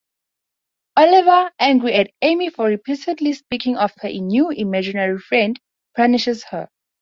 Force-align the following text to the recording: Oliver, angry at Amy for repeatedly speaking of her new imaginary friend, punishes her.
Oliver, 0.97 1.51
angry 1.59 1.93
at 1.93 2.09
Amy 2.23 2.49
for 2.49 2.65
repeatedly 2.65 3.33
speaking 3.33 3.77
of 3.77 3.91
her 3.97 4.09
new 4.09 4.49
imaginary 4.49 5.19
friend, 5.19 5.59
punishes 5.95 6.43
her. 6.45 6.69